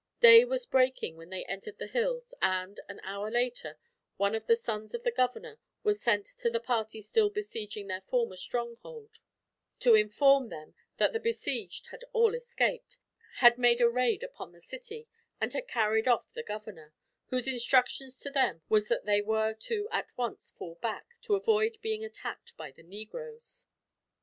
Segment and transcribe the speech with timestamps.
[0.19, 3.77] Day was breaking when they entered the hills and, an hour later,
[4.17, 8.01] one of the sons of the governor was sent to the party still besieging their
[8.01, 9.19] former stronghold,
[9.79, 12.97] to inform them that the besieged had all escaped,
[13.35, 15.07] had made a raid upon the city,
[15.39, 16.95] and had carried off the governor;
[17.27, 21.77] whose instructions to them was that they were to at once fall back, to avoid
[21.79, 23.67] being attacked by the negroes.